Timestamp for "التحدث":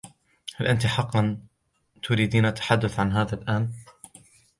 2.45-2.99